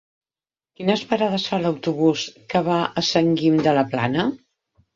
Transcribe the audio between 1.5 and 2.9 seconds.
fa l'autobús que va